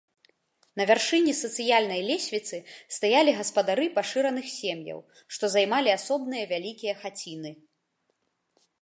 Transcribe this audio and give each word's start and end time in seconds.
На 0.79 0.83
вяршыні 0.91 1.33
сацыяльнай 1.39 2.01
лесвіцы 2.09 2.57
стаялі 2.97 3.31
гаспадары 3.41 3.85
пашыраных 3.99 4.45
сем'яў, 4.57 4.99
што 5.37 5.43
займалі 5.57 5.89
асобныя 6.01 6.43
вялікія 6.55 6.93
хаціны. 7.05 7.51